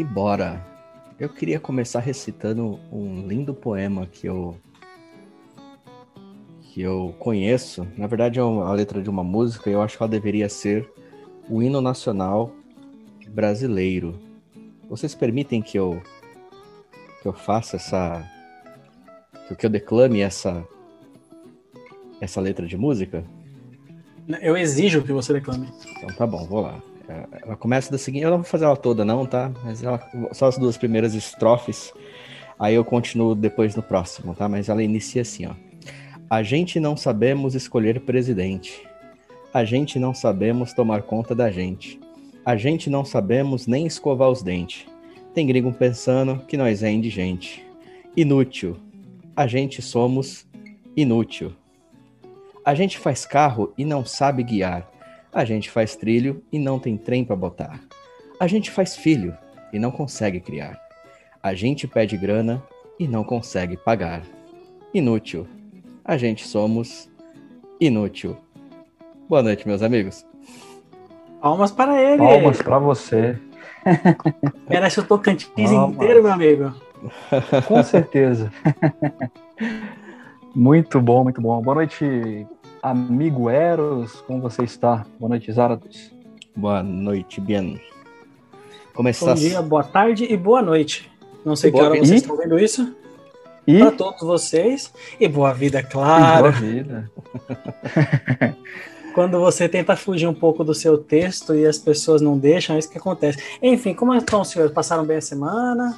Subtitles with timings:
[0.00, 0.66] E bora!
[1.18, 4.56] Eu queria começar recitando um lindo poema que eu
[6.62, 7.86] que eu conheço.
[7.98, 10.90] Na verdade é a letra de uma música e eu acho que ela deveria ser
[11.50, 12.50] o hino nacional
[13.28, 14.18] brasileiro.
[14.88, 16.02] Vocês permitem que eu
[17.20, 18.26] que eu faça essa
[19.58, 20.66] que eu declame essa
[22.22, 23.22] essa letra de música?
[24.40, 25.68] Eu exijo que você declame.
[25.98, 26.89] Então tá bom, vou lá.
[27.42, 28.22] Ela começa da seguinte.
[28.22, 29.50] Eu não vou fazer ela toda, não, tá?
[29.64, 30.00] Mas ela,
[30.32, 31.92] só as duas primeiras estrofes.
[32.58, 34.48] Aí eu continuo depois no próximo, tá?
[34.48, 35.54] Mas ela inicia assim, ó.
[36.28, 38.86] A gente não sabemos escolher presidente.
[39.52, 41.98] A gente não sabemos tomar conta da gente.
[42.44, 44.86] A gente não sabemos nem escovar os dentes.
[45.34, 47.64] Tem gringo pensando que nós é indigente.
[48.16, 48.76] Inútil.
[49.34, 50.46] A gente somos
[50.96, 51.52] inútil.
[52.64, 54.89] A gente faz carro e não sabe guiar.
[55.32, 57.80] A gente faz trilho e não tem trem para botar.
[58.38, 59.36] A gente faz filho
[59.72, 60.76] e não consegue criar.
[61.40, 62.60] A gente pede grana
[62.98, 64.22] e não consegue pagar.
[64.92, 65.46] Inútil.
[66.04, 67.08] A gente somos
[67.80, 68.36] inútil.
[69.28, 70.26] Boa noite, meus amigos.
[71.40, 72.18] Palmas para ele.
[72.18, 73.38] Palmas para você.
[74.68, 76.74] Merece o Tocantins inteiro, meu amigo.
[77.68, 78.52] Com certeza.
[80.54, 81.62] Muito bom, muito bom.
[81.62, 82.44] Boa noite,
[82.82, 84.20] amigo Eros.
[84.22, 85.06] Como você está?
[85.18, 86.12] Boa noite, Zaratus.
[86.54, 87.80] Boa noite, Bien.
[88.94, 89.40] Como estás?
[89.40, 91.10] Bom dia, boa tarde e boa noite.
[91.44, 92.16] Não sei que hora vocês e?
[92.16, 92.94] estão vendo isso.
[93.66, 93.78] E?
[93.78, 94.92] Para todos vocês.
[95.18, 96.50] E boa vida, claro.
[96.50, 97.10] boa vida.
[99.14, 102.78] Quando você tenta fugir um pouco do seu texto e as pessoas não deixam, é
[102.78, 103.38] isso que acontece.
[103.62, 104.72] Enfim, como estão, senhores?
[104.72, 105.96] Passaram bem a semana?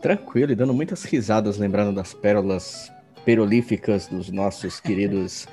[0.00, 2.90] Tranquilo, e dando muitas risadas, lembrando das pérolas
[3.24, 5.46] perolíficas dos nossos queridos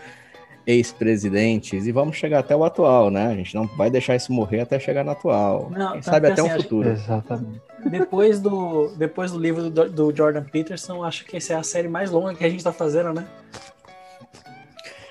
[0.69, 3.27] ex-presidentes e vamos chegar até o atual, né?
[3.27, 5.71] A gente não vai deixar isso morrer até chegar no atual.
[5.71, 6.89] Não, Quem sabe até assim, o futuro.
[6.89, 7.61] Exatamente.
[7.89, 11.87] Depois do, depois do livro do, do, Jordan Peterson, acho que essa é a série
[11.87, 13.25] mais longa que a gente está fazendo, né?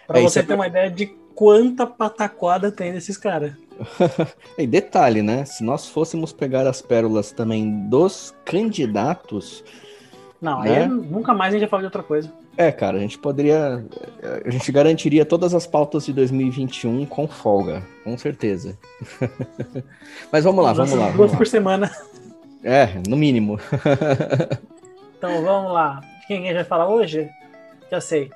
[0.06, 0.54] Para é, você é ter é...
[0.56, 3.52] uma ideia de quanta pataquada tem desses caras.
[4.56, 5.44] e detalhe, né?
[5.44, 9.64] Se nós fôssemos pegar as pérolas também dos candidatos.
[10.40, 10.82] Não, né?
[10.82, 12.32] aí nunca mais a gente ia falar de outra coisa.
[12.58, 13.86] É, cara, a gente poderia.
[14.44, 18.76] A gente garantiria todas as pautas de 2021 com folga, com certeza.
[20.32, 21.12] Mas vamos lá, vamos lá.
[21.12, 21.88] Duas por semana.
[22.64, 23.60] É, no mínimo.
[25.16, 26.00] então vamos lá.
[26.26, 27.30] Quem vai falar hoje?
[27.92, 28.28] Já sei.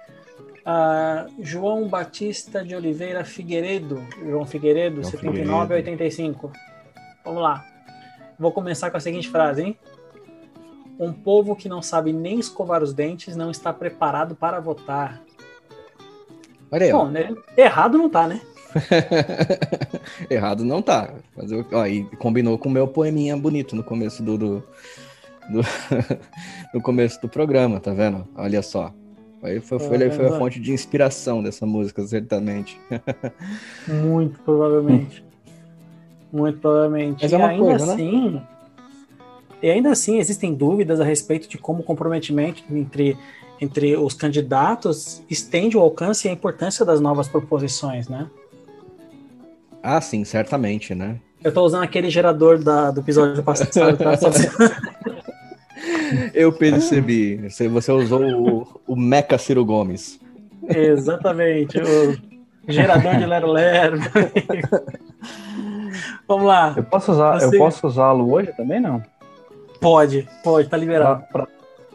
[0.61, 4.07] Uh, João Batista de Oliveira Figueiredo.
[4.25, 6.53] João Figueiredo, João 79 a 85.
[7.25, 7.67] Vamos lá.
[8.39, 9.79] Vou começar com a seguinte frase, hein?
[11.03, 15.21] Um povo que não sabe nem escovar os dentes não está preparado para votar.
[16.71, 16.93] Olha aí.
[16.93, 17.35] Bom, né?
[17.57, 18.41] errado não tá, né?
[20.31, 21.13] errado não tá.
[21.37, 24.65] Mas eu, ó, e combinou com o meu poeminha bonito no começo do, do,
[25.51, 25.61] do
[26.73, 28.25] no começo do programa, tá vendo?
[28.37, 28.95] Olha só.
[29.43, 32.81] Aí foi, foi, foi a fonte de inspiração dessa música, certamente.
[33.89, 35.25] Muito provavelmente.
[36.33, 37.23] Muito provavelmente.
[37.23, 37.93] Mas é uma ainda coisa, né?
[37.93, 38.49] assim, né?
[39.63, 43.17] E ainda assim existem dúvidas a respeito de como o comprometimento entre,
[43.61, 48.29] entre os candidatos estende o alcance e a importância das novas proposições, né?
[49.83, 51.19] Ah, sim, certamente, né?
[51.43, 53.97] Eu estou usando aquele gerador da, do episódio passado.
[53.97, 54.19] Tá?
[56.35, 57.37] Eu percebi.
[57.49, 60.21] Você usou o, o Meca Ciro Gomes.
[60.69, 61.81] Exatamente.
[61.81, 62.17] O
[62.69, 63.99] gerador de Lero Lero.
[66.29, 66.75] Vamos lá.
[66.77, 67.57] Eu posso usar, Você...
[67.57, 69.03] eu posso usá-lo hoje também, não?
[69.83, 71.25] Pode, pode, tá liberado.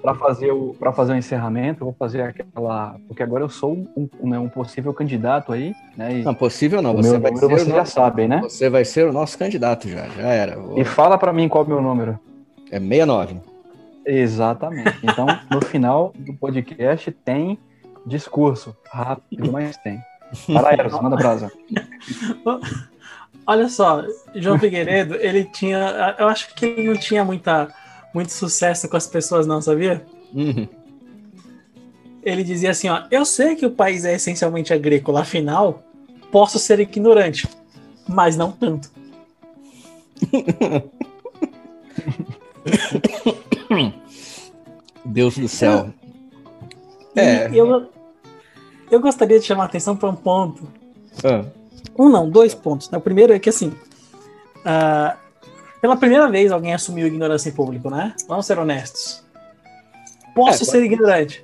[0.02, 3.74] Para fazer o para fazer o encerramento, eu vou fazer aquela porque agora eu sou
[3.74, 6.22] um, um, né, um possível candidato aí, né?
[6.24, 8.42] não possível não, você vai número, ser você já sabe, né?
[8.44, 10.60] Você vai ser o nosso candidato já, já era.
[10.60, 10.78] Vou...
[10.78, 12.20] E fala para mim qual é o meu número.
[12.70, 13.38] É 69.
[14.06, 15.00] Exatamente.
[15.04, 17.58] Então, no final do podcast tem
[18.06, 18.76] discurso.
[18.90, 20.00] Rápido, mas tem.
[20.54, 21.52] Para Eros, manda brasa.
[23.50, 24.04] Olha só,
[24.36, 26.14] João Figueiredo, ele tinha.
[26.20, 27.74] Eu acho que ele não tinha muita,
[28.14, 30.06] muito sucesso com as pessoas, não, sabia?
[30.34, 30.68] Uhum.
[32.22, 35.82] Ele dizia assim: ó, eu sei que o país é essencialmente agrícola, afinal,
[36.30, 37.48] posso ser ignorante,
[38.06, 38.92] mas não tanto.
[45.06, 45.94] Deus do céu.
[47.16, 47.50] é.
[47.54, 47.90] Eu,
[48.92, 50.68] eu gostaria de chamar a atenção para um ponto.
[51.24, 51.46] Ah.
[51.98, 52.90] Um não, dois pontos.
[52.90, 52.98] Né?
[52.98, 53.70] O primeiro é que assim.
[54.58, 55.18] Uh,
[55.82, 58.14] pela primeira vez alguém assumiu ignorância em público, né?
[58.28, 59.24] Vamos ser honestos.
[60.36, 61.42] Posso é, ser ignorante.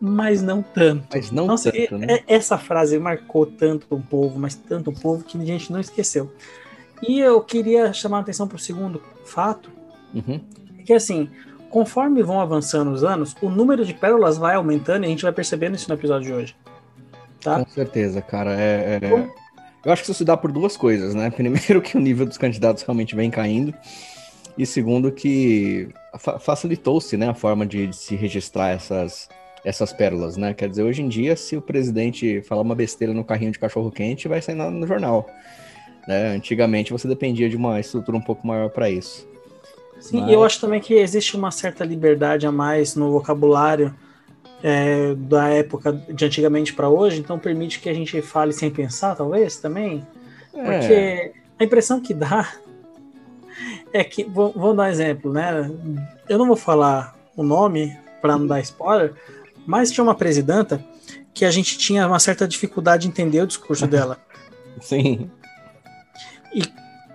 [0.00, 1.06] Mas não tanto.
[1.12, 2.20] Mas não Nossa, tanto, né?
[2.26, 6.32] Essa frase marcou tanto um povo, mas tanto um povo que a gente não esqueceu.
[7.02, 9.70] E eu queria chamar a atenção para o segundo fato,
[10.14, 10.40] Uhum.
[10.86, 11.28] que assim,
[11.70, 15.32] conforme vão avançando os anos, o número de pérolas vai aumentando e a gente vai
[15.32, 16.56] percebendo isso no episódio de hoje.
[17.40, 17.64] Tá?
[17.64, 18.52] Com certeza, cara.
[18.60, 19.30] É, é-
[19.84, 21.30] Eu acho que isso se dá por duas coisas, né?
[21.34, 23.72] Primeiro, que o nível dos candidatos realmente vem caindo.
[24.56, 25.88] E segundo, que
[26.18, 29.28] fa- facilitou-se né, a forma de, de se registrar essas,
[29.64, 30.52] essas pérolas, né?
[30.52, 34.26] Quer dizer, hoje em dia, se o presidente falar uma besteira no carrinho de cachorro-quente,
[34.26, 35.28] vai sair na- no jornal.
[36.08, 36.30] Né?
[36.34, 39.28] Antigamente, você dependia de uma estrutura um pouco maior para isso.
[40.00, 43.94] Sim, Mas- e eu acho também que existe uma certa liberdade a mais no vocabulário
[44.62, 49.14] é, da época de antigamente para hoje, então permite que a gente fale sem pensar,
[49.14, 50.06] talvez, também.
[50.52, 52.48] É, Porque a impressão que dá
[53.92, 55.70] é que, vou, vou dar um exemplo, né?
[56.28, 59.14] Eu não vou falar o nome para não dar spoiler,
[59.66, 60.84] mas tinha uma presidenta
[61.32, 64.18] que a gente tinha uma certa dificuldade de entender o discurso dela.
[64.80, 65.30] sim.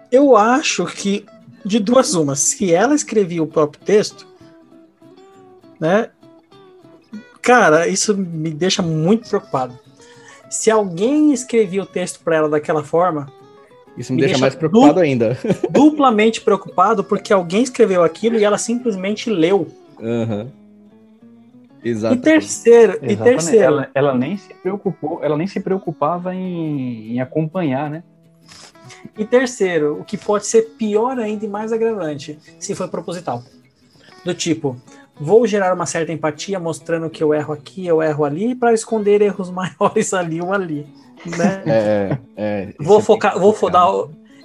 [0.09, 1.25] Eu acho que
[1.65, 4.27] de duas umas, se ela escrevia o próprio texto,
[5.79, 6.11] né?
[7.43, 9.77] Cara, isso me deixa muito preocupado.
[10.49, 13.27] Se alguém escrevia o texto para ela daquela forma,
[13.97, 15.37] Isso me, Me deixa, deixa mais preocupado ainda.
[15.69, 19.67] duplamente preocupado porque alguém escreveu aquilo e ela simplesmente leu.
[20.01, 20.47] Aham.
[21.83, 22.23] E Exatamente.
[22.23, 23.23] terceiro, e Exatamente.
[23.23, 28.03] terceiro, Ela, ela nem se preocupou, ela nem se preocupava em, em acompanhar, né?
[29.17, 33.43] e terceiro, o que pode ser pior ainda e mais agravante, se foi proposital.
[34.23, 34.77] Do tipo,
[35.19, 39.21] vou gerar uma certa empatia mostrando que eu erro aqui, eu erro ali, para esconder
[39.21, 40.87] erros maiores ali ou ali,
[41.25, 41.63] né?
[41.65, 43.87] É, é, vou isso é focar, vou fodar.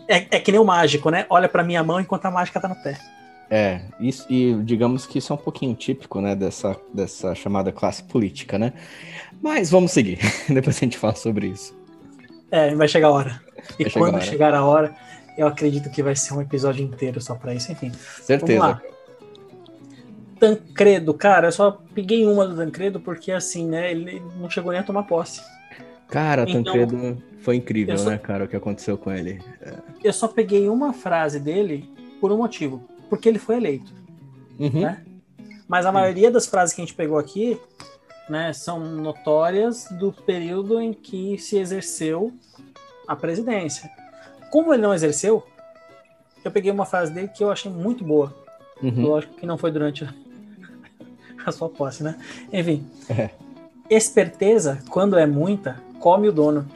[0.09, 1.26] É, é que nem o mágico, né?
[1.29, 2.99] Olha pra minha mão enquanto a mágica tá no pé.
[3.50, 8.03] É, isso, e digamos que isso é um pouquinho típico, né, dessa, dessa chamada classe
[8.03, 8.75] política, né?
[9.41, 10.19] Mas vamos seguir,
[10.49, 11.75] depois a gente fala sobre isso.
[12.50, 13.41] É, vai chegar a hora.
[13.79, 14.26] E Vai chegar quando a hora.
[14.26, 14.94] chegar a hora,
[15.37, 17.91] eu acredito que vai ser um episódio inteiro só pra isso, enfim.
[18.23, 18.59] Certeza.
[18.61, 18.98] Vamos lá.
[20.38, 23.90] Tancredo, cara, eu só peguei uma do Tancredo porque assim, né?
[23.90, 25.40] Ele não chegou nem a tomar posse.
[26.08, 29.40] Cara, Então, Tancredo foi incrível, só- né, cara, o que aconteceu com ele.
[30.02, 31.88] Eu só peguei uma frase dele
[32.20, 32.82] por um motivo.
[33.11, 33.93] Porque ele foi eleito.
[34.58, 34.81] Uhum.
[34.82, 35.02] Né?
[35.67, 37.58] Mas a maioria das frases que a gente pegou aqui,
[38.29, 42.32] né, são notórias do período em que se exerceu
[43.06, 43.90] a presidência.
[44.50, 45.43] Como ele não exerceu,
[46.44, 48.35] eu peguei uma frase dele que eu achei muito boa.
[48.82, 49.02] Uhum.
[49.06, 50.06] Lógico que não foi durante
[51.46, 52.17] a, sua posse, né?
[52.52, 52.85] Enfim.
[53.11, 53.31] É.
[53.90, 56.67] Esperteza, quando é muita, come o dono.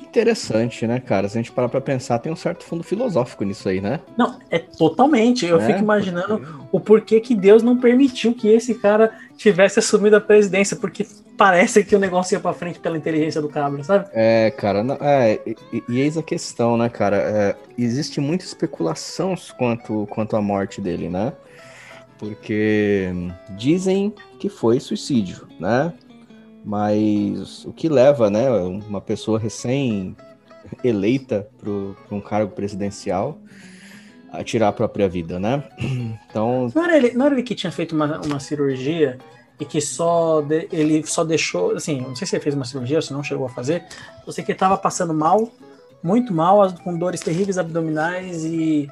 [0.00, 1.28] Interessante, né, cara?
[1.28, 4.00] Se a gente parar pra pensar, tem um certo fundo filosófico nisso aí, né?
[4.16, 5.44] Não, é totalmente.
[5.46, 9.78] Eu É, fico imaginando porque- o porquê que Deus não permitiu que esse cara tivesse
[9.78, 13.82] assumido a presidência, porque parece que o negócio ia pra frente pela inteligência do cabra,
[13.84, 14.08] sabe?
[14.12, 17.16] É, cara, não- é, e, e- e eis a questão, né, cara?
[17.16, 21.32] É, existe muita especulação quanto, quanto à morte dele, né?
[22.18, 23.08] Porque
[23.56, 25.92] dizem que foi suicídio, né?
[26.64, 31.70] Mas o que leva, né, uma pessoa recém-eleita para
[32.16, 33.38] um cargo presidencial
[34.30, 35.62] a tirar a própria vida, né?
[36.28, 39.16] Então, Não era ele, não era ele que tinha feito uma, uma cirurgia
[39.58, 42.98] e que só de- ele só deixou, assim, não sei se ele fez uma cirurgia
[42.98, 43.84] ou se não chegou a fazer,
[44.26, 45.50] eu sei que ele tava passando mal,
[46.02, 48.88] muito mal, com dores terríveis abdominais e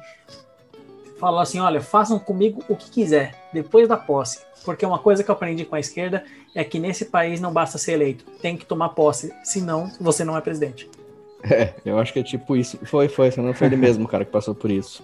[1.19, 4.39] falou assim, olha, façam comigo o que quiser, depois da posse.
[4.65, 7.77] Porque uma coisa que eu aprendi com a esquerda é que nesse país não basta
[7.77, 10.89] ser eleito, tem que tomar posse, senão você não é presidente.
[11.43, 12.77] é, eu acho que é tipo isso.
[12.85, 15.01] Foi, foi, não foi ele mesmo, cara, que passou por isso.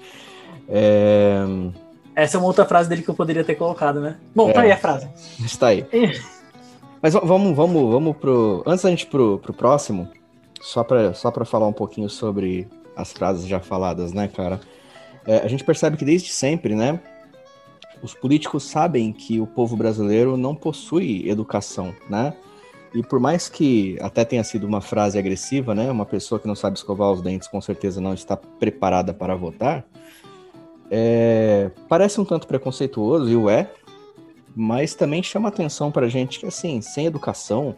[0.67, 1.43] É,
[2.15, 4.17] Essa é uma outra frase dele que eu poderia ter colocado, né?
[4.35, 4.65] Bom, tá É.
[4.65, 5.07] aí a frase.
[5.43, 5.85] Está aí.
[7.01, 8.63] Mas va- vamos, vamos, vamos pro.
[8.65, 10.09] Antes da gente ir pro, pro próximo,
[10.61, 14.59] só para só pra falar um pouquinho sobre as frases já faladas, né, cara?
[15.25, 16.99] É, a gente percebe que desde sempre, né?
[18.01, 22.33] Os políticos sabem que o povo brasileiro não possui educação, né?
[22.93, 25.89] E por mais que até tenha sido uma frase agressiva, né?
[25.89, 29.85] Uma pessoa que não sabe escovar os dentes com certeza não está preparada para votar.
[30.91, 33.71] é, parece um tanto preconceituoso, e o é,
[34.55, 37.75] mas também chama atenção pra gente que, assim, sem educação,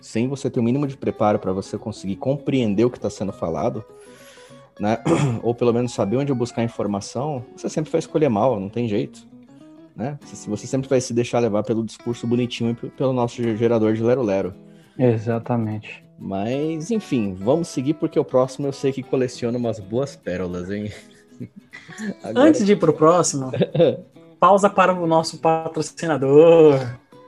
[0.00, 3.32] sem você ter o mínimo de preparo para você conseguir compreender o que está sendo
[3.32, 3.84] falado,
[4.80, 4.98] né?
[5.42, 9.26] Ou pelo menos saber onde buscar informação, você sempre vai escolher mal, não tem jeito.
[9.96, 10.16] Né?
[10.46, 14.54] Você sempre vai se deixar levar pelo discurso bonitinho e pelo nosso gerador de lero-lero.
[14.96, 16.04] Exatamente.
[16.18, 20.92] Mas, enfim, vamos seguir porque o próximo eu sei que coleciona umas boas pérolas, hein?
[22.22, 23.50] Agora- Antes de ir pro próximo,
[24.38, 26.78] pausa para o nosso patrocinador.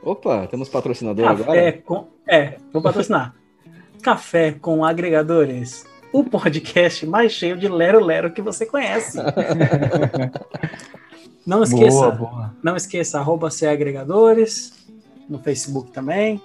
[0.02, 1.46] Opa, temos patrocinador agora?
[1.46, 2.06] Café com.
[2.26, 3.34] É, vou patrocinar.
[4.02, 5.84] Café com agregadores.
[6.12, 9.18] O podcast mais cheio de lero-lero que você conhece.
[11.46, 12.54] não esqueça, Boa, boa.
[12.62, 14.72] não esqueça, arroba C Agregadores,
[15.28, 16.40] no Facebook também.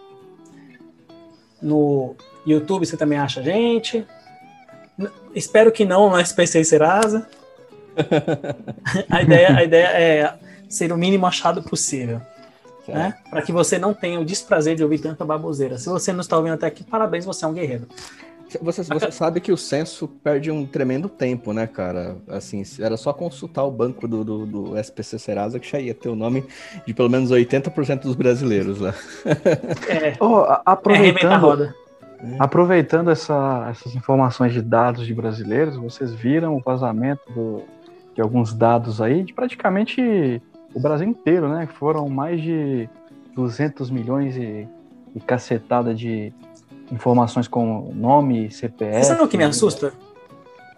[1.62, 4.06] No YouTube você também acha a gente.
[5.34, 7.28] Espero que não no SPC Serasa.
[9.10, 10.34] a, ideia, a ideia é
[10.70, 12.22] ser o mínimo achado possível,
[12.88, 13.16] né?
[13.30, 15.78] Para que você não tenha o desprazer de ouvir tanta baboseira.
[15.78, 17.88] Se você não está ouvindo até aqui, parabéns, você é um guerreiro.
[18.62, 22.16] Você, você sabe que o censo perde um tremendo tempo, né, cara?
[22.28, 26.10] Assim, era só consultar o banco do, do, do SPC Serasa que já ia ter
[26.10, 26.46] o nome
[26.86, 28.94] de pelo menos 80% dos brasileiros lá.
[29.90, 31.76] É, Oh, é aproveitando, roda.
[32.40, 37.64] aproveitando essa- essas informações de dados de brasileiros, vocês viram o vazamento do-
[38.14, 40.42] de alguns dados aí de praticamente
[40.74, 41.68] o Brasil inteiro, né?
[41.80, 42.88] Foram mais de
[43.36, 44.68] 200 milhões e,
[45.14, 46.32] e cacetada de
[46.92, 48.98] informações com nome, CPF.
[49.00, 49.94] Você sabe o que me assusta?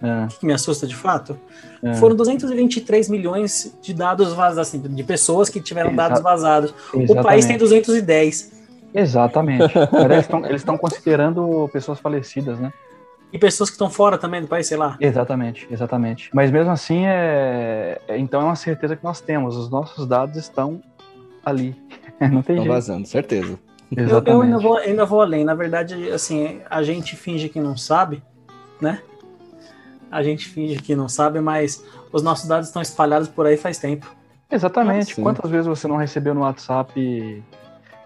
[0.01, 1.37] É, O que me assusta de fato?
[1.83, 1.95] é.
[1.95, 6.71] Foram 223 milhões de dados vazados, assim, de pessoas que tiveram Exa- dados vazados.
[6.93, 7.23] O Exatamente.
[7.23, 8.51] país tem 210.
[8.93, 9.73] Exatamente.
[9.91, 12.71] Mas eles estão- eles estão considerando pessoas falecidas, né?
[13.33, 14.95] E pessoas que estão fora também do país, sei lá.
[15.01, 16.29] Exatamente, exatamente.
[16.33, 17.99] Mas mesmo assim, é...
[18.07, 19.57] é- então é uma certeza que nós temos.
[19.57, 20.81] Os nossos dados estão
[21.43, 21.75] ali.
[22.21, 22.67] Não tem Estão jeito.
[22.69, 23.59] vazando, certeza.
[23.95, 25.45] Eu, eu ainda, vou, ainda vou além.
[25.45, 28.21] Na verdade, assim, a gente finge que não sabe,
[28.81, 29.01] né?
[30.11, 33.77] A gente finge que não sabe, mas os nossos dados estão espalhados por aí faz
[33.77, 34.13] tempo.
[34.49, 35.15] Exatamente.
[35.15, 37.43] Quantas vezes você não recebeu no WhatsApp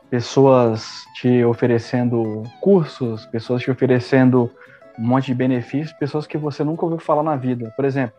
[0.10, 4.52] pessoas te oferecendo cursos, pessoas te oferecendo
[5.00, 7.72] um monte de benefícios, pessoas que você nunca ouviu falar na vida.
[7.76, 8.14] Por exemplo,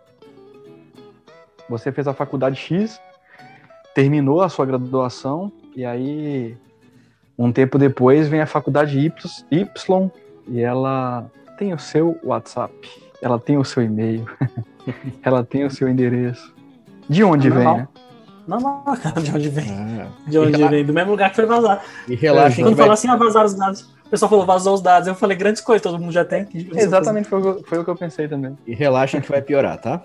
[1.68, 3.00] você fez a faculdade X,
[3.94, 6.56] terminou a sua graduação e aí
[7.44, 9.12] um tempo depois vem a faculdade Y,
[9.50, 10.10] Y
[10.48, 11.24] e ela
[11.58, 12.72] tem o seu WhatsApp,
[13.20, 14.24] ela tem o seu e-mail,
[15.22, 16.52] ela tem o seu endereço.
[17.08, 17.76] De onde vem, Normal.
[17.78, 17.88] né?
[18.46, 19.66] Não, não, cara, de onde vem?
[19.70, 20.84] Ah, De onde rela- vem?
[20.84, 21.80] Do mesmo lugar que foi vazado.
[22.08, 22.84] E relaxem que Quando vai...
[22.84, 23.80] falou assim, ah, vazaram os dados.
[24.04, 25.08] O pessoal falou, vazou os dados.
[25.08, 26.46] Eu falei, grandes coisas, todo mundo já tem.
[26.74, 28.58] Exatamente foi, o que eu- foi o que eu pensei também.
[28.66, 30.02] E relaxem que vai piorar, tá?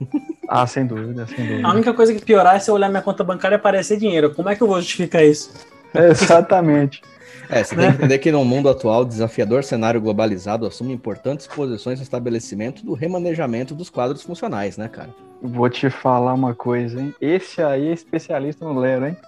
[0.52, 1.68] Ah, sem dúvida, sem A dúvida.
[1.68, 4.34] única coisa que piorar é se eu olhar minha conta bancária e aparecer dinheiro.
[4.34, 5.52] Como é que eu vou justificar isso?
[6.10, 7.02] Exatamente.
[7.48, 11.48] É, você tem que entender que no mundo atual, o desafiador cenário globalizado assume importantes
[11.48, 15.10] posições no estabelecimento do remanejamento dos quadros funcionais, né, cara?
[15.42, 17.12] Vou te falar uma coisa, hein?
[17.20, 19.16] Esse aí é especialista no Lero, hein?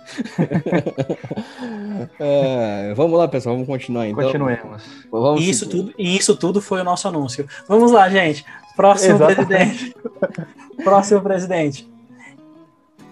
[2.18, 4.24] É, vamos lá, pessoal, vamos continuar então.
[4.24, 4.82] Continuemos.
[5.10, 5.70] Vamos E isso, seguir.
[5.76, 7.46] tudo, e isso tudo foi o nosso anúncio.
[7.68, 8.44] Vamos lá, gente.
[8.74, 9.46] Próximo Exatamente.
[9.46, 9.96] presidente.
[10.82, 11.92] Próximo presidente.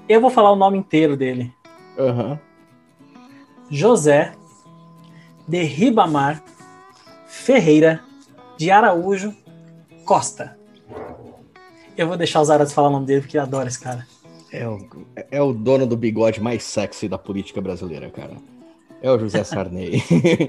[0.08, 1.52] Eu vou falar o nome inteiro dele.
[1.98, 2.38] Aham.
[3.70, 4.32] José
[5.46, 6.42] de Ribamar
[7.26, 8.00] Ferreira
[8.58, 9.34] de Araújo
[10.04, 10.58] Costa.
[11.96, 14.06] Eu vou deixar os Arados falar o nome dele porque eu adoro esse cara.
[14.52, 14.78] É o,
[15.30, 18.32] é o dono do bigode mais sexy da política brasileira, cara.
[19.00, 20.02] É o José Sarney.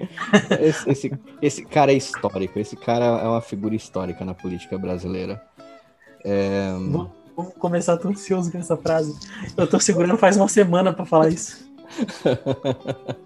[0.60, 1.12] esse, esse,
[1.42, 2.60] esse cara é histórico.
[2.60, 5.42] Esse cara é uma figura histórica na política brasileira.
[6.24, 9.16] É, Vamos vamos começar, tô ansioso com essa frase.
[9.56, 11.71] Eu tô segurando faz uma semana pra falar isso.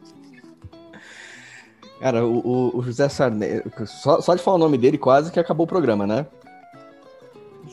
[2.00, 3.62] Cara, o, o- José Sarney.
[3.86, 6.26] Só, só de falar o nome dele, quase que acabou o programa, né?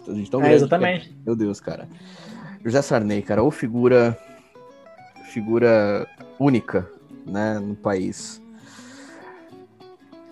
[0.08, 1.08] De tão É, exatamente.
[1.08, 1.14] que.
[1.26, 1.88] Meu Deus, cara.
[2.64, 4.16] José Sarney, cara, ou figura.
[5.32, 6.06] Figura
[6.38, 6.88] única,
[7.26, 8.40] né, no país.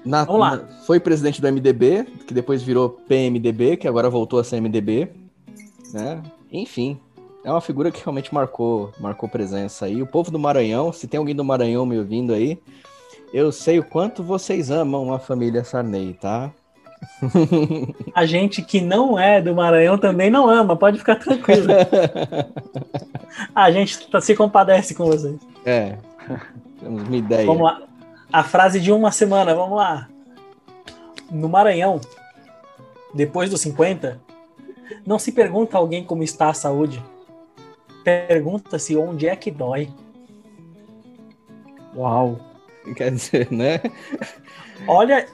[0.04, 0.56] Na- Vamos lá.
[0.56, 5.08] na- foi presidente do MDB, que depois virou PMDB, que agora voltou a ser MDB,
[5.92, 6.22] né?
[6.52, 7.00] Enfim,
[7.44, 10.02] é uma figura que realmente marcou, marcou presença aí.
[10.02, 12.58] O povo do Maranhão, se tem alguém do Maranhão me ouvindo aí,
[13.32, 16.50] eu sei o quanto vocês amam a família Sarney, tá?
[18.14, 21.68] A gente que não é do Maranhão também não ama, pode ficar tranquilo.
[23.54, 25.40] A gente tá- se compadece com vocês.
[25.64, 25.96] É,
[26.78, 27.46] temos uma ideia.
[27.46, 27.82] Vamos lá.
[28.32, 30.08] A frase de uma semana, vamos lá.
[31.30, 32.00] No Maranhão,
[33.14, 34.20] depois dos 50,
[35.06, 37.02] não se pergunta a alguém como está a saúde.
[38.04, 39.88] Pergunta-se onde é que dói.
[41.94, 42.38] Uau.
[42.96, 43.80] Quer dizer, né?
[44.86, 45.26] Olha,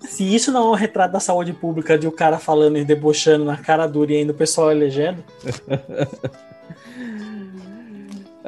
[0.00, 3.44] se isso não é um retrato da saúde pública de o cara falando e debochando
[3.44, 5.22] na cara dura e ainda o pessoal elegendo,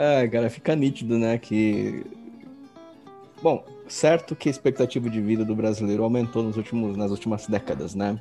[0.00, 2.06] Ah, cara, fica nítido, né, que...
[3.42, 7.96] Bom, certo que a expectativa de vida do brasileiro aumentou nos últimos, nas últimas décadas,
[7.96, 8.16] né?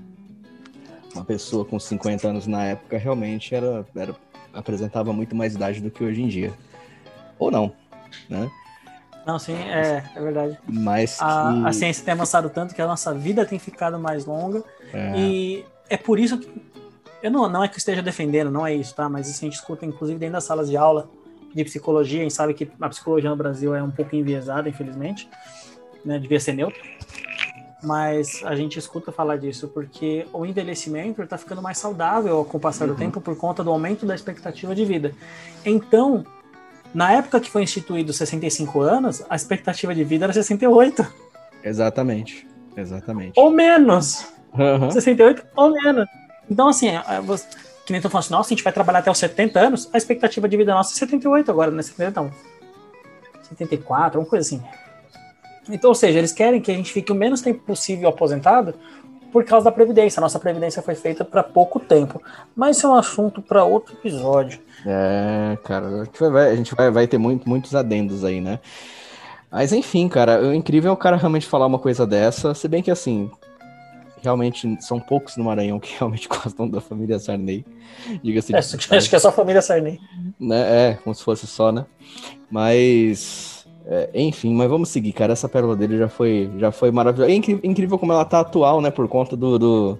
[1.14, 4.16] Uma pessoa com 50 anos na época realmente era, era
[4.58, 6.54] apresentava muito mais idade do que hoje em dia.
[7.38, 7.72] Ou não,
[8.30, 8.50] né?
[9.26, 10.58] Não, sim, é, é verdade.
[10.66, 11.68] Mas A, que...
[11.68, 14.64] a ciência tem avançado tanto que a nossa vida tem ficado mais longa.
[14.94, 16.50] é, E é por isso que.
[17.22, 19.10] Eu não, não é que eu esteja defendendo, não é isso, tá?
[19.10, 21.10] Mas isso a gente escuta, inclusive, dentro das salas de aula
[21.54, 22.20] de psicologia.
[22.20, 25.28] A gente sabe que a psicologia no Brasil é um pouco enviesada, infelizmente.
[26.06, 26.20] Né?
[26.20, 26.80] Devia ser neutra.
[27.84, 32.60] Mas a gente escuta falar disso porque o envelhecimento está ficando mais saudável com o
[32.60, 35.13] passar do tempo por conta do aumento da expectativa de vida.
[35.63, 36.25] Então,
[36.93, 41.05] na época que foi instituído 65 anos, a expectativa de vida era 68
[41.63, 42.48] Exatamente.
[42.75, 43.39] Exatamente.
[43.39, 44.25] ou menos.
[44.57, 44.89] Aham.
[44.89, 46.07] 68 ou menos.
[46.50, 47.46] Então, assim, é, você-
[47.86, 49.98] que nem tu falando assim, nossa, a gente vai trabalhar até os 70 anos, a
[49.98, 52.31] expectativa de vida nossa é 78 agora, não é 70 não.
[53.43, 54.63] 74, uma coisa assim.
[55.70, 58.74] Então, ou seja, eles querem que a gente fique o menos tempo possível aposentado
[59.32, 60.20] por causa da Previdência.
[60.20, 62.22] A nossa Previdência foi feita para pouco tempo.
[62.56, 64.60] Mas isso é um assunto para outro episódio.
[64.86, 68.60] É, cara, a gente vai, a gente vai, vai ter muito, muitos adendos aí, né?
[69.52, 72.84] Mas enfim, cara, o incrível é o cara realmente falar uma coisa dessa, se bem
[72.84, 73.32] que assim,
[74.22, 77.66] realmente são poucos no Maranhão que realmente gostam da família Sarney.
[78.24, 80.00] Diga-se É, acho que é só a família Sarney.
[80.40, 80.92] né?
[80.92, 81.86] É, como se fosse só, né?
[82.50, 83.57] Mas,
[83.89, 85.32] é, enfim, mas vamos seguir, cara.
[85.32, 87.32] Essa pérola dele já foi, já foi maravilhosa.
[87.32, 88.91] É incrível como ela tá atual, né?
[88.91, 90.00] Por conta do, do,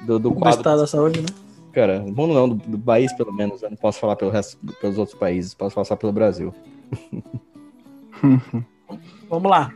[0.00, 0.58] do, do Do quadro.
[0.58, 1.26] estado da saúde, né?
[1.72, 3.62] Cara, mundo não, do, do país pelo menos.
[3.62, 6.52] Eu não posso falar pelo resto, pelos outros países, posso falar só pelo Brasil.
[9.30, 9.72] Vamos lá.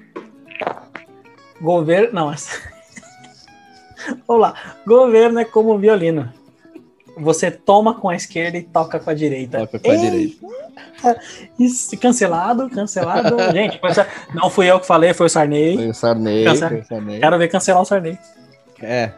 [1.60, 2.12] Governo.
[2.12, 2.50] Não, essa.
[4.26, 4.54] Vamos lá.
[4.84, 6.32] Governo é como violino.
[7.16, 9.60] Você toma com a esquerda e toca com a direita.
[9.60, 10.46] Toca com a Ei, direita.
[11.58, 13.36] Isso, cancelado, cancelado.
[13.52, 13.96] Gente, mas
[14.34, 15.76] não fui eu que falei, foi o Sarney.
[15.76, 17.20] Foi o Sarney, Cancela- foi o Sarney.
[17.20, 18.18] Quero ver cancelar o Sarney.
[18.82, 19.12] É,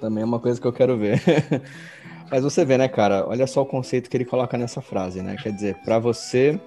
[0.00, 1.20] também é uma coisa que eu quero ver.
[2.30, 3.26] Mas você vê, né, cara?
[3.28, 5.36] Olha só o conceito que ele coloca nessa frase, né?
[5.42, 6.58] Quer dizer, para você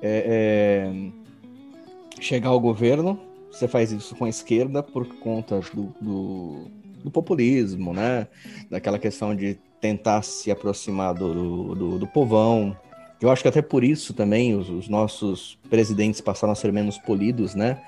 [0.00, 6.70] é, é, chegar ao governo, você faz isso com a esquerda por conta do, do,
[7.04, 8.26] do populismo, né?
[8.70, 12.74] Daquela questão de tentar se aproximar do, do, do- povão.
[13.20, 16.96] Eu acho que até por isso também os, os nossos presidentes passaram a ser menos
[16.96, 17.82] polidos, né?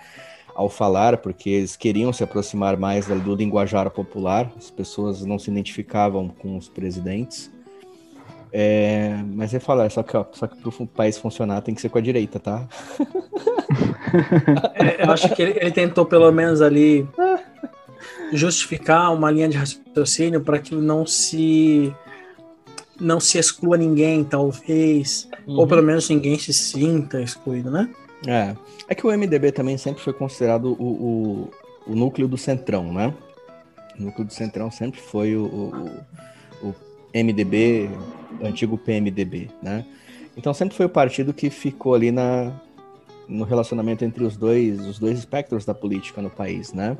[0.54, 5.50] ao falar, porque eles queriam se aproximar mais do, linguajar popular, as pessoas não se
[5.50, 7.50] identificavam com os presidentes.
[8.52, 11.80] É, mas ele fala, só que, ó, só que para o país funcionar tem que
[11.80, 12.66] ser com a direita, tá?
[14.74, 17.06] É, eu acho que ele, ele tentou, pelo menos, ali
[18.32, 21.94] justificar uma linha de raciocínio para que não se
[22.98, 27.90] não se exclua ninguém, talvez, ou pelo menos ninguém se sinta excluído, né?
[28.26, 28.56] É.
[28.88, 31.50] É que o MDB também sempre foi considerado o,
[31.86, 33.12] o, o núcleo do Centrão, né?
[33.98, 36.74] O núcleo do Centrão sempre foi o, o, o
[37.14, 37.90] MDB,
[38.40, 39.84] o antigo PMDB, né?
[40.36, 42.52] Então sempre foi o partido que ficou ali na,
[43.28, 46.96] no relacionamento entre os dois, os dois espectros da política no país, né?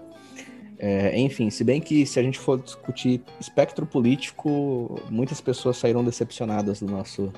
[0.79, 6.05] É, enfim, se bem que se a gente for discutir espectro político, muitas pessoas saíram
[6.05, 7.33] decepcionadas do nosso,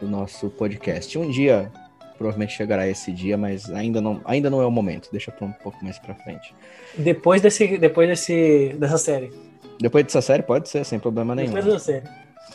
[0.00, 1.18] do nosso podcast.
[1.18, 1.70] Um dia
[2.16, 5.08] provavelmente chegará esse dia, mas ainda não, ainda não é o momento.
[5.10, 6.54] Deixa para um pouco mais para frente.
[6.96, 9.32] Depois desse, depois desse, dessa série.
[9.80, 11.52] Depois dessa série pode ser sem problema nenhum.
[11.52, 12.06] Depois dessa série.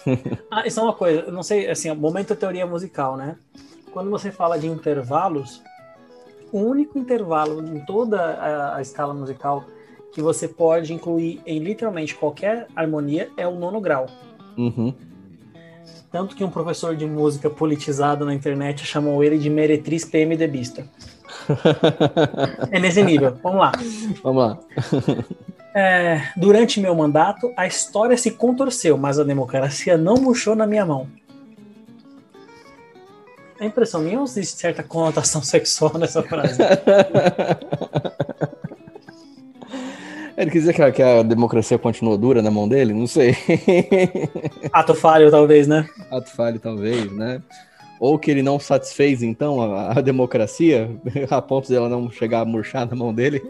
[0.50, 3.36] ah, isso é uma coisa, não sei, assim, o momento teoria musical, né?
[3.92, 5.62] Quando você fala de intervalos,
[6.52, 9.66] o único intervalo em toda a, a escala musical
[10.18, 14.08] que você pode incluir em literalmente qualquer harmonia é o nono grau.
[14.58, 14.92] Uhum.
[16.12, 20.88] Tanto que um professor de música politizado na internet chamou ele de meretriz PMDBista.
[22.72, 23.38] É nesse nível.
[23.44, 23.72] Vamos lá.
[24.24, 24.60] Vamos lá.
[25.76, 30.86] É, durante meu mandato, a história se contorceu, mas a democracia não murchou na minha
[30.86, 31.08] mão.
[33.60, 36.58] É impressão minha ou existe certa conotação sexual nessa frase?
[40.38, 42.94] Ele quis dizer que a, que a democracia continua dura na mão dele?
[42.94, 43.36] Não sei.
[44.72, 45.90] Ato falho, talvez, né?
[46.12, 47.42] Ato falho, talvez, né?
[48.00, 50.92] Ou que ele não satisfez, então, a, a democracia,
[51.32, 53.42] a ponto de ela não chegar a murchar na mão dele.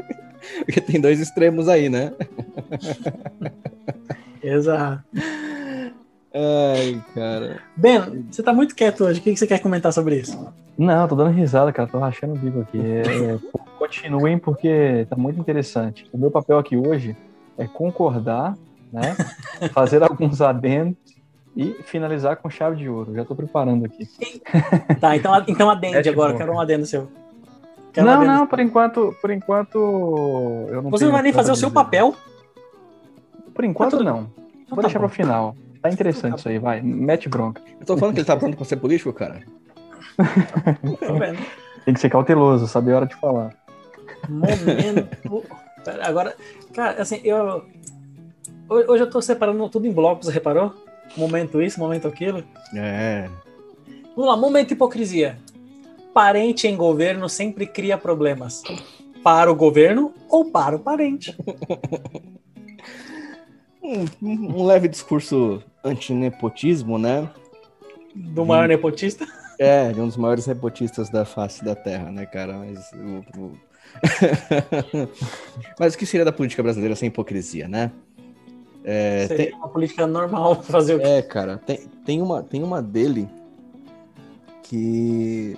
[0.64, 2.12] Porque tem dois extremos aí, né?
[4.42, 5.04] Exato.
[6.34, 7.60] Ai, cara.
[7.76, 9.20] Ben, você tá muito quieto hoje.
[9.20, 10.48] O que você quer comentar sobre isso?
[10.78, 11.88] Não, tô dando risada, cara.
[11.88, 12.80] Tô rachando o bico aqui.
[12.80, 13.38] É, é,
[13.78, 16.08] continuem porque tá muito interessante.
[16.12, 17.14] O meu papel aqui hoje
[17.58, 18.56] é concordar,
[18.92, 19.14] né?
[19.74, 20.96] Fazer alguns adendos
[21.54, 23.14] e finalizar com chave de ouro.
[23.14, 24.08] Já tô preparando aqui.
[24.98, 26.34] Tá, então, então adende É, agora.
[26.34, 27.10] Quero um adendo seu.
[27.92, 28.32] Quero um não, adendo.
[28.38, 29.76] não, por enquanto, por enquanto
[30.70, 32.14] eu não Você não vai nem fazer o seu papel?
[33.54, 34.20] Por enquanto Tá tudo- não.
[34.62, 35.06] Então Vou tá deixar bom.
[35.08, 35.54] pro final.
[35.82, 36.80] Tá interessante isso aí, vai.
[36.80, 37.60] Mete bronca.
[37.80, 39.42] Eu tô falando que ele tá pronto pra ser político, cara.
[41.18, 41.44] Vendo.
[41.84, 43.52] Tem que ser cauteloso, saber a hora de falar.
[44.28, 45.44] Momento.
[46.02, 46.36] Agora,
[46.72, 47.64] cara, assim, eu.
[48.68, 50.72] Hoje eu tô separando tudo em blocos, reparou?
[51.16, 52.44] Momento isso, momento aquilo.
[52.74, 53.28] É.
[54.16, 55.36] Vamos lá, momento hipocrisia.
[56.14, 58.62] Parente em governo sempre cria problemas.
[59.22, 61.36] Para o governo ou para o parente.
[63.82, 67.28] um, um leve discurso antinepotismo, né?
[68.14, 69.26] Do maior nepotista?
[69.58, 72.54] É, de um dos maiores nepotistas da face da Terra, né, cara?
[72.54, 73.52] Mas, o, o...
[75.78, 77.92] Mas o que seria da política brasileira sem hipocrisia, né?
[78.82, 79.54] É, seria tem...
[79.54, 81.06] uma política normal fazer o quê?
[81.06, 83.28] É, cara, tem, tem, uma, tem uma dele
[84.64, 85.56] que...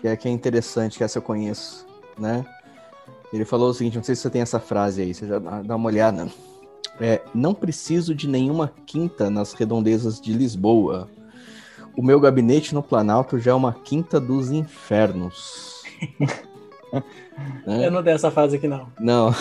[0.00, 1.86] que é, que é interessante, que essa eu conheço,
[2.18, 2.44] né?
[3.32, 5.76] Ele falou o seguinte, não sei se você tem essa frase aí, você já dá
[5.76, 6.26] uma olhada.
[7.00, 11.08] É, não preciso de nenhuma quinta nas redondezas de Lisboa.
[11.96, 15.82] O meu gabinete no Planalto já é uma quinta dos infernos.
[17.66, 17.86] né?
[17.86, 18.88] Eu não tenho essa frase aqui, não.
[18.98, 19.34] Não.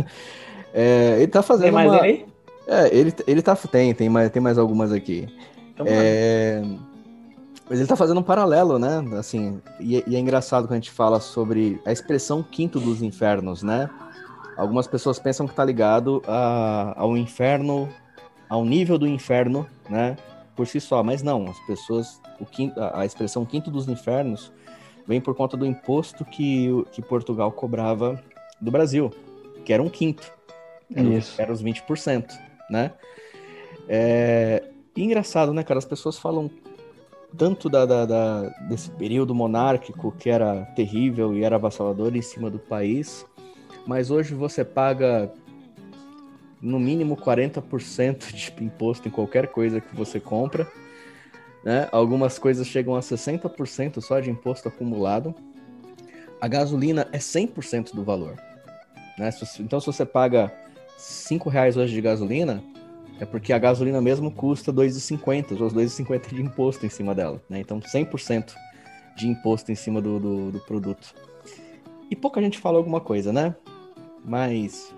[0.72, 1.64] é, ele tá fazendo.
[1.64, 2.02] Tem mais uma...
[2.02, 2.26] aí?
[2.66, 3.56] É, ele, ele tá.
[3.56, 5.28] Tem, tem mais, tem mais algumas aqui.
[5.74, 6.62] Então, é...
[7.68, 9.02] Mas ele tá fazendo um paralelo, né?
[9.18, 13.62] Assim, e, e, é engraçado quando a gente fala sobre a expressão quinto dos infernos,
[13.62, 13.88] né?
[14.62, 17.88] Algumas pessoas pensam que tá ligado a, ao inferno,
[18.48, 20.16] ao nível do inferno, né?
[20.54, 24.52] Por si só, mas não, as pessoas, o quinto, a expressão quinto dos infernos
[25.04, 28.22] vem por conta do imposto que, que Portugal cobrava
[28.60, 29.10] do Brasil,
[29.64, 30.30] que era um quinto.
[30.94, 31.42] Era, Isso.
[31.42, 32.30] Era os 20%,
[32.70, 32.92] né?
[33.88, 34.62] É,
[34.94, 35.78] e engraçado, né, cara?
[35.78, 36.48] As pessoas falam
[37.36, 42.48] tanto da, da, da, desse período monárquico que era terrível e era avassalador em cima
[42.48, 43.26] do país,
[43.86, 45.32] mas hoje você paga
[46.60, 50.70] no mínimo 40% de imposto em qualquer coisa que você compra.
[51.64, 51.88] Né?
[51.90, 55.34] Algumas coisas chegam a 60% só de imposto acumulado.
[56.40, 58.36] A gasolina é 100% do valor.
[59.18, 59.30] Né?
[59.58, 60.52] Então, se você paga
[60.96, 62.62] 5 reais hoje de gasolina,
[63.20, 67.42] é porque a gasolina mesmo custa 2,50, os 2,50 de imposto em cima dela.
[67.50, 67.58] Né?
[67.60, 68.54] Então, 100%
[69.16, 71.14] de imposto em cima do, do, do produto.
[72.10, 73.54] E pouca gente fala alguma coisa, né?
[74.24, 74.94] Mas,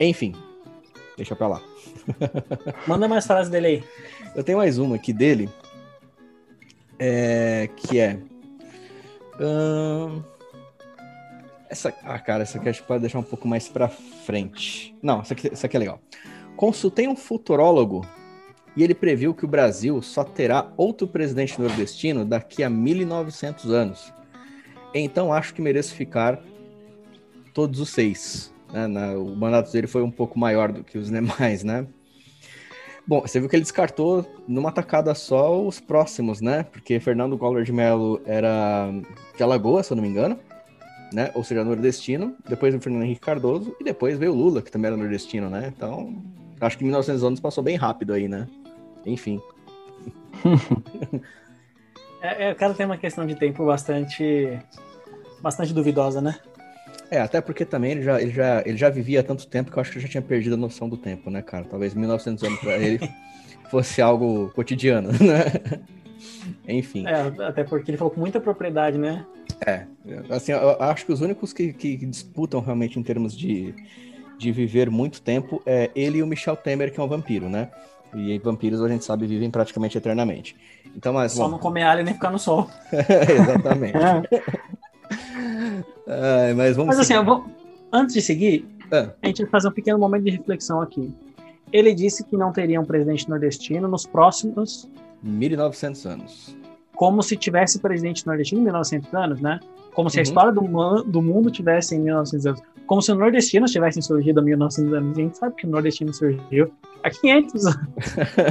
[0.00, 0.34] enfim,
[1.16, 1.62] deixa pra lá.
[2.86, 3.84] Manda mais frases dele aí.
[4.34, 5.48] Eu tenho mais uma aqui dele,
[6.98, 8.18] é, que é.
[11.68, 14.94] essa, ah, cara, essa aqui a gente pode deixar um pouco mais pra frente.
[15.02, 16.00] Não, essa aqui, essa aqui é legal.
[16.56, 18.06] Consultei um futurólogo
[18.76, 24.12] e ele previu que o Brasil só terá outro presidente nordestino daqui a 1900 anos.
[24.94, 26.40] Então acho que mereço ficar
[27.58, 28.54] todos os seis.
[28.72, 28.86] Né?
[28.86, 31.88] Na, o mandato dele foi um pouco maior do que os demais, né?
[33.04, 36.62] Bom, você viu que ele descartou numa tacada só os próximos, né?
[36.62, 38.88] Porque Fernando Collor de Mello era
[39.36, 40.38] de Alagoas, se eu não me engano,
[41.12, 41.32] né?
[41.34, 42.36] Ou seja, nordestino.
[42.48, 45.72] Depois o Fernando Henrique Cardoso e depois veio o Lula, que também era nordestino, né?
[45.74, 46.22] Então,
[46.60, 48.46] acho que 1900 anos passou bem rápido aí, né?
[49.04, 49.40] Enfim.
[52.22, 54.60] é, é, cada tem uma questão de tempo bastante,
[55.42, 56.38] bastante duvidosa, né?
[57.10, 59.78] É, até porque também ele já, ele, já, ele já vivia há tanto tempo que
[59.78, 61.64] eu acho que eu já tinha perdido a noção do tempo, né, cara?
[61.64, 63.10] Talvez 1900 anos para ele
[63.70, 65.80] fosse algo cotidiano, né?
[66.68, 67.06] Enfim.
[67.06, 69.24] É, até porque ele falou com muita propriedade, né?
[69.66, 69.84] É,
[70.30, 73.74] assim, eu acho que os únicos que, que disputam realmente em termos de,
[74.38, 77.70] de viver muito tempo é ele e o Michel Temer, que é um vampiro, né?
[78.14, 80.56] E vampiros a gente sabe vivem praticamente eternamente.
[80.96, 81.52] Então, mas, Só bom...
[81.52, 82.68] não comer alho nem ficar no sol.
[82.92, 83.96] Exatamente.
[83.96, 84.42] É.
[86.06, 87.44] Ai, mas vamos mas assim, vou...
[87.92, 89.10] antes de seguir, ah.
[89.22, 91.12] a gente vai fazer um pequeno momento de reflexão aqui.
[91.72, 94.88] Ele disse que não teria um presidente nordestino nos próximos
[95.22, 96.57] 1900 anos.
[96.98, 99.60] Como se tivesse presidente nordestino em 1900 anos, né?
[99.94, 100.22] Como se a uhum.
[100.24, 102.60] história do, do mundo tivesse em 1900 anos.
[102.88, 105.16] Como se os nordestinos tivessem surgido em 1900 anos.
[105.16, 106.72] A gente sabe que o nordestino surgiu
[107.04, 107.78] há 500 anos.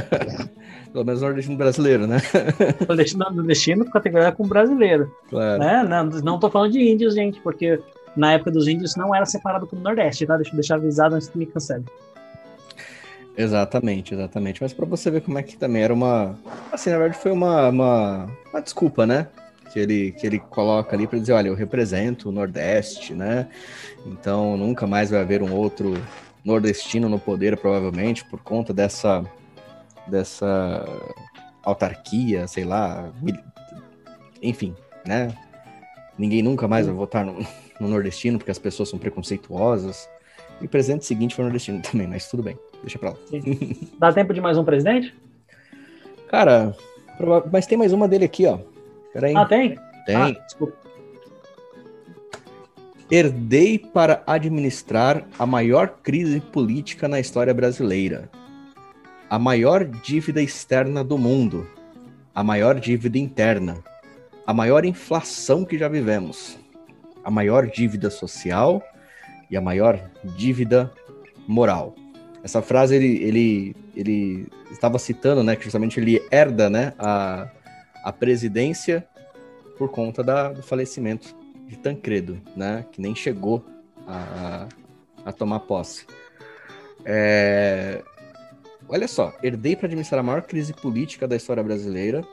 [0.90, 2.16] Pelo menos nordestino brasileiro, né?
[2.88, 5.14] nordestino, nordestino categoria com brasileiro.
[5.28, 5.60] Claro.
[5.60, 5.82] Né?
[5.82, 7.78] Não, não tô falando de índios, gente, porque
[8.16, 10.36] na época dos índios não era separado como Nordeste, tá?
[10.36, 11.84] Deixa eu deixar avisado antes que me cancele.
[13.38, 14.60] Exatamente, exatamente.
[14.60, 16.36] Mas para você ver como é que também era uma.
[16.72, 19.28] Assim, na verdade, foi uma, uma, uma desculpa, né?
[19.72, 23.48] Que ele, que ele coloca ali para dizer: olha, eu represento o Nordeste, né?
[24.04, 25.94] Então nunca mais vai haver um outro
[26.44, 29.24] nordestino no poder, provavelmente, por conta dessa
[30.08, 30.84] dessa
[31.62, 33.12] autarquia, sei lá,
[34.42, 34.74] enfim,
[35.06, 35.32] né?
[36.18, 37.46] Ninguém nunca mais vai votar no,
[37.78, 40.08] no nordestino porque as pessoas são preconceituosas.
[40.60, 43.16] E o presidente seguinte foi nordestino também, mas tudo bem, deixa pra lá.
[43.98, 45.14] Dá tempo de mais um presidente?
[46.28, 46.74] Cara,
[47.50, 48.58] mas tem mais uma dele aqui, ó.
[49.12, 49.34] Peraí.
[49.36, 49.78] Ah, tem?
[50.06, 50.16] Tem.
[50.16, 50.34] Ah,
[53.10, 58.30] Herdei para administrar a maior crise política na história brasileira.
[59.30, 61.66] A maior dívida externa do mundo.
[62.34, 63.82] A maior dívida interna.
[64.46, 66.58] A maior inflação que já vivemos.
[67.24, 68.82] A maior dívida social
[69.50, 69.98] e a maior
[70.36, 70.92] dívida
[71.46, 71.94] moral.
[72.42, 77.48] Essa frase ele, ele, ele estava citando, né, que justamente ele herda, né, a,
[78.04, 79.06] a presidência
[79.76, 81.34] por conta da, do falecimento
[81.66, 83.64] de Tancredo, né, que nem chegou
[84.06, 84.66] a,
[85.24, 86.06] a tomar posse.
[87.04, 88.02] É...
[88.88, 92.24] Olha só, herdei para administrar a maior crise política da história brasileira.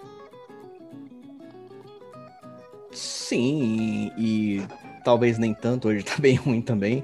[2.92, 4.68] Sim, e, e
[5.04, 7.04] talvez nem tanto, hoje tá bem ruim também.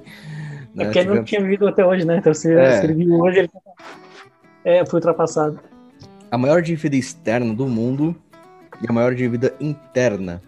[0.73, 0.84] Né?
[0.84, 2.17] É porque ele não tinha vivido até hoje, né?
[2.17, 2.79] Então se, é.
[2.79, 3.49] se ele viu hoje, ele
[4.63, 5.60] é, foi ultrapassado.
[6.29, 8.15] A maior dívida externa do mundo
[8.81, 10.41] e a maior dívida interna.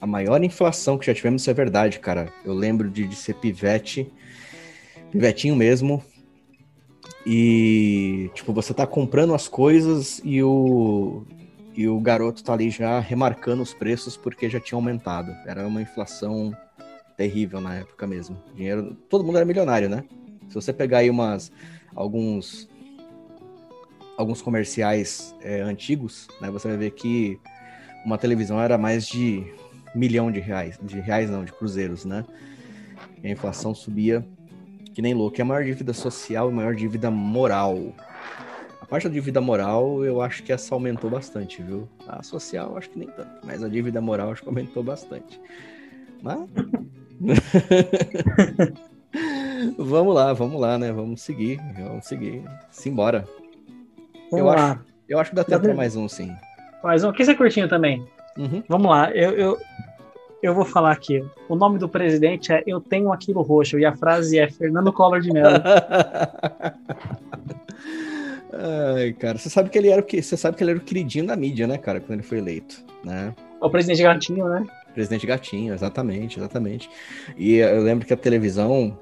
[0.00, 2.28] A maior inflação que já tivemos, isso é verdade, cara.
[2.44, 4.10] Eu lembro de, de ser pivete,
[5.10, 6.02] pivetinho mesmo.
[7.26, 11.24] E, tipo, você tá comprando as coisas e o,
[11.76, 15.34] e o garoto tá ali já remarcando os preços porque já tinha aumentado.
[15.46, 16.56] Era uma inflação
[17.18, 18.38] terrível na época mesmo.
[18.54, 20.04] Dinheiro, todo mundo era milionário, né?
[20.48, 21.52] Se você pegar aí umas
[21.94, 22.66] alguns
[24.16, 27.38] alguns comerciais é, antigos, né, você vai ver que
[28.04, 29.44] uma televisão era mais de
[29.94, 32.24] milhão de reais, de reais não, de cruzeiros, né?
[33.22, 34.26] E a inflação subia
[34.94, 35.38] que nem louco.
[35.38, 37.94] E a maior dívida social e a maior dívida moral
[38.88, 41.86] parte da dívida moral, eu acho que essa aumentou bastante, viu?
[42.06, 45.38] A social, acho que nem tanto, mas a dívida moral, acho que aumentou bastante.
[46.22, 46.48] Mas.
[49.78, 50.92] vamos lá, vamos lá, né?
[50.92, 52.44] Vamos seguir, vamos seguir.
[52.70, 53.24] Simbora.
[54.30, 54.72] Vamos eu, lá.
[54.72, 56.34] Acho, eu acho que dá tempo para mais um, sim.
[56.82, 57.10] Mais um.
[57.10, 58.04] Aqui é curtinho também.
[58.36, 58.62] Uhum.
[58.68, 59.58] Vamos lá, eu, eu,
[60.42, 61.24] eu vou falar aqui.
[61.48, 65.20] O nome do presidente é Eu Tenho Aquilo Roxo e a frase é Fernando Collor
[65.20, 65.58] de Mello.
[68.52, 70.22] Ai, cara, você sabe que ele era o que?
[70.22, 72.82] Você sabe que ele era o queridinho da mídia, né, cara, quando ele foi eleito,
[73.04, 73.34] né?
[73.60, 74.64] O presidente Gatinho, né?
[74.98, 76.90] Presidente Gatinho, exatamente, exatamente.
[77.36, 78.98] E eu lembro que a televisão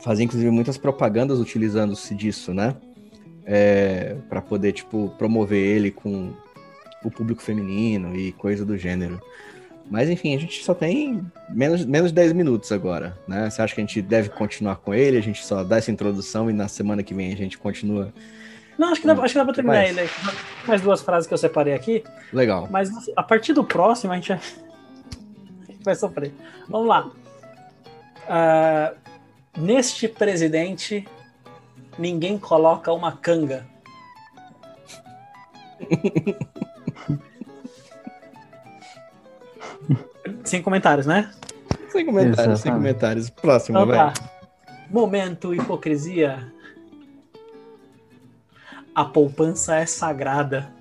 [0.00, 2.74] fazia inclusive muitas propagandas utilizando-se disso, né?
[3.46, 6.32] É, para poder tipo promover ele com
[7.04, 9.22] o público feminino e coisa do gênero.
[9.88, 13.48] Mas enfim, a gente só tem menos, menos de 10 minutos agora, né?
[13.48, 15.16] Você acha que a gente deve continuar com ele?
[15.16, 18.12] A gente só dá essa introdução e na semana que vem a gente continua
[18.78, 20.08] não, acho que dá, acho que dá pra terminar ele.
[20.66, 22.02] Mais duas frases que eu separei aqui.
[22.32, 22.68] Legal.
[22.70, 24.36] Mas a partir do próximo a gente,
[25.86, 26.32] vai, sofrer.
[26.68, 27.10] Vamos lá.
[28.26, 28.96] Uh,
[29.58, 31.06] neste presidente,
[31.98, 33.66] ninguém coloca uma canga.
[40.42, 41.30] sem comentários, né?
[41.90, 42.62] Sem comentários, Exatamente.
[42.62, 43.28] sem comentários.
[43.30, 44.12] Próximo, então, vai.
[44.12, 44.14] Tá.
[44.90, 46.52] Momento hipocrisia
[48.94, 50.72] a poupança é sagrada.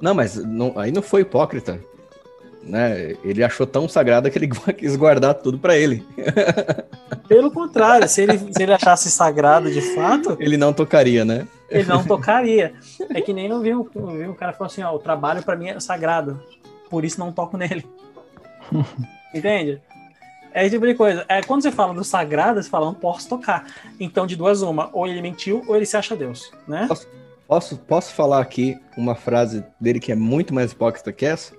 [0.00, 1.80] Não, mas não, aí não foi hipócrita.
[2.62, 3.16] Né?
[3.24, 4.48] Ele achou tão sagrada que ele
[4.78, 6.06] quis guardar tudo para ele.
[7.26, 10.36] Pelo contrário, se ele, se ele achasse sagrado de fato.
[10.38, 11.46] Ele não tocaria, né?
[11.68, 12.74] Ele não tocaria.
[13.10, 15.68] É que nem não viu, viu o cara falou assim: ó, o trabalho para mim
[15.68, 16.40] é sagrado,
[16.90, 17.84] por isso não toco nele.
[19.34, 19.80] Entende?
[20.54, 21.24] É esse tipo de coisa.
[21.28, 23.66] É, quando você fala do sagrado, você fala, não posso tocar.
[23.98, 26.84] Então, de duas uma, ou ele mentiu, ou ele se acha Deus, né?
[26.86, 27.08] Posso,
[27.48, 31.54] posso, posso falar aqui uma frase dele que é muito mais hipócrita que essa?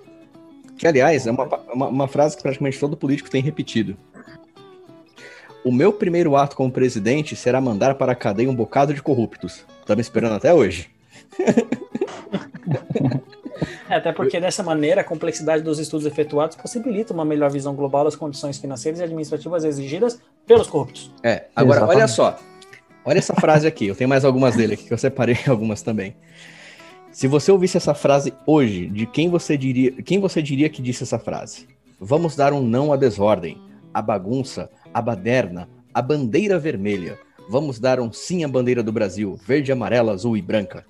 [0.76, 3.96] Que, aliás, é uma, uma, uma frase que praticamente todo político tem repetido.
[5.64, 9.64] O meu primeiro ato como presidente será mandar para a cadeia um bocado de corruptos.
[9.86, 10.90] Tá me esperando até hoje.
[13.88, 18.04] É, até porque dessa maneira a complexidade dos estudos efetuados possibilita uma melhor visão global
[18.04, 21.12] das condições financeiras e administrativas exigidas pelos corruptos.
[21.22, 21.98] É, agora Exatamente.
[21.98, 22.38] olha só.
[23.04, 26.16] Olha essa frase aqui, eu tenho mais algumas dele aqui que eu separei algumas também.
[27.14, 31.04] Se você ouvisse essa frase hoje, de quem você diria, quem você diria que disse
[31.04, 31.66] essa frase?
[31.98, 33.56] Vamos dar um não à desordem,
[33.94, 37.16] à bagunça, à baderna, à bandeira vermelha.
[37.48, 40.84] Vamos dar um sim à bandeira do Brasil, verde, amarela, azul e branca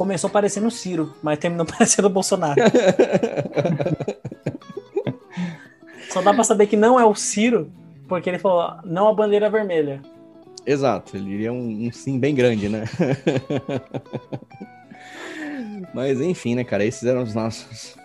[0.00, 2.58] começou parecendo o Ciro, mas terminou parecendo o Bolsonaro.
[6.08, 7.70] Só dá pra saber que não é o Ciro,
[8.08, 10.00] porque ele falou, não a bandeira vermelha.
[10.70, 12.84] Exato, ele iria um, um sim bem grande, né?
[15.92, 17.96] mas enfim, né, cara, esses eram os nossos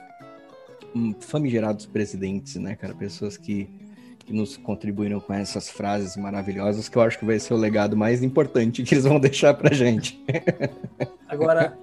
[1.20, 2.96] famigerados presidentes, né, cara?
[2.96, 3.70] Pessoas que
[4.26, 7.96] que nos contribuíram com essas frases maravilhosas, que eu acho que vai ser o legado
[7.96, 10.20] mais importante que eles vão deixar pra gente.
[11.28, 11.78] Agora,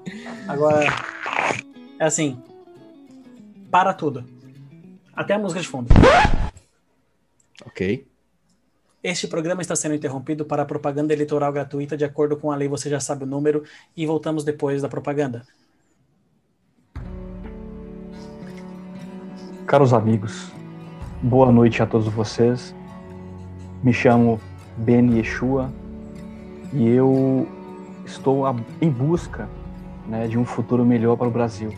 [0.48, 0.86] agora
[2.00, 2.42] é assim,
[3.70, 4.24] para tudo.
[5.14, 5.94] Até a música de fundo.
[7.64, 8.11] Ok.
[9.02, 12.88] Este programa está sendo interrompido para propaganda eleitoral gratuita de acordo com a lei, você
[12.88, 13.64] já sabe o número,
[13.96, 15.42] e voltamos depois da propaganda.
[19.66, 20.52] Caros amigos,
[21.20, 22.72] boa noite a todos vocês.
[23.82, 24.40] Me chamo
[24.76, 25.72] Ben Yeshua
[26.72, 27.48] e eu
[28.06, 28.44] estou
[28.80, 29.48] em busca
[30.06, 31.74] né, de um futuro melhor para o Brasil.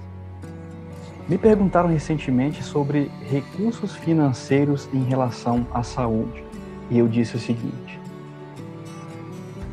[1.26, 6.44] Me perguntaram recentemente sobre recursos financeiros em relação à saúde
[6.90, 8.00] e eu disse o seguinte: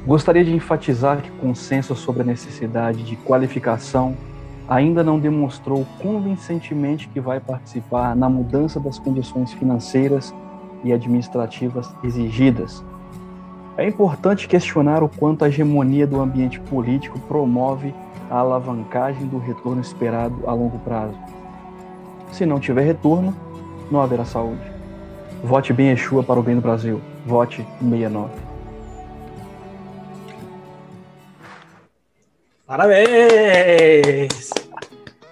[0.05, 4.15] Gostaria de enfatizar que o consenso sobre a necessidade de qualificação
[4.67, 10.33] ainda não demonstrou convincentemente que vai participar na mudança das condições financeiras
[10.83, 12.83] e administrativas exigidas.
[13.77, 17.93] É importante questionar o quanto a hegemonia do ambiente político promove
[18.29, 21.17] a alavancagem do retorno esperado a longo prazo.
[22.31, 23.35] Se não tiver retorno,
[23.91, 24.70] não haverá saúde.
[25.43, 27.01] Vote bem Exua para o bem do Brasil.
[27.25, 28.31] Vote 69.
[32.65, 34.49] Parabéns!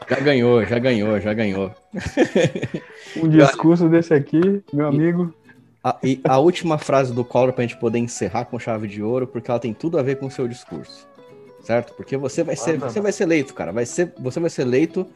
[0.09, 1.71] Já ganhou, já ganhou, já ganhou.
[3.17, 5.33] Um discurso desse aqui, meu amigo.
[5.83, 9.01] A, e a última frase do Collor para a gente poder encerrar com chave de
[9.01, 11.07] ouro, porque ela tem tudo a ver com o seu discurso.
[11.61, 11.93] Certo?
[11.93, 13.71] Porque você vai ser, você vai ser eleito, cara.
[13.71, 15.07] Vai ser, você vai ser eleito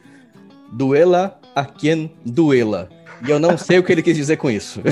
[0.72, 2.88] duela a quem duela.
[3.26, 4.80] E eu não sei o que ele quis dizer com isso.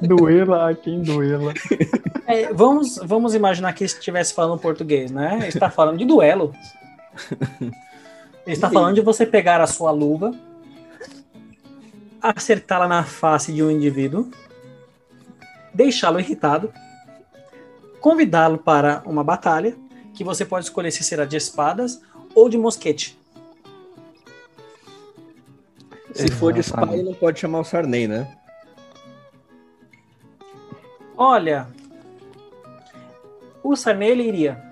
[0.00, 1.52] duela a quem duela.
[2.26, 5.36] É, vamos, vamos imaginar que ele estivesse falando português, né?
[5.36, 6.52] Ele está falando de duelo.
[8.46, 10.32] Ele está falando de você pegar a sua luva,
[12.20, 14.30] acertá-la na face de um indivíduo,
[15.72, 16.72] deixá-lo irritado,
[18.00, 19.74] convidá-lo para uma batalha,
[20.12, 22.00] que você pode escolher se será de espadas
[22.34, 23.18] ou de mosquete.
[26.14, 28.28] Se for de espada, não pode chamar o Sarney, né?
[31.16, 31.66] Olha,
[33.62, 34.62] o Sarney ele iria,